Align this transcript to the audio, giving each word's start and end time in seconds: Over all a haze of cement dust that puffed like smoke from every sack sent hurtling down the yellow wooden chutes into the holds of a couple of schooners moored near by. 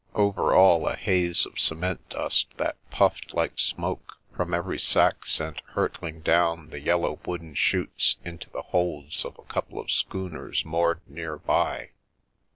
Over 0.15 0.55
all 0.55 0.87
a 0.87 0.95
haze 0.95 1.45
of 1.45 1.59
cement 1.59 2.09
dust 2.09 2.57
that 2.57 2.75
puffed 2.89 3.35
like 3.35 3.59
smoke 3.59 4.17
from 4.35 4.51
every 4.51 4.79
sack 4.79 5.27
sent 5.27 5.59
hurtling 5.75 6.21
down 6.21 6.71
the 6.71 6.79
yellow 6.79 7.19
wooden 7.23 7.53
chutes 7.53 8.15
into 8.25 8.49
the 8.49 8.63
holds 8.63 9.23
of 9.25 9.37
a 9.37 9.43
couple 9.45 9.77
of 9.79 9.91
schooners 9.91 10.65
moored 10.65 11.01
near 11.07 11.37
by. 11.37 11.91